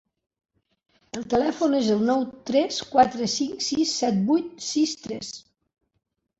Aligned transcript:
El 1.19 1.27
telèfon 1.33 1.75
és 1.81 1.91
el 1.97 2.01
nou 2.07 2.25
tres 2.51 2.81
quatre 2.95 3.29
cinc 3.37 3.63
sis 3.69 3.95
set 4.01 4.21
vuit 4.33 4.51
sis 4.73 4.99
tres. 5.07 5.33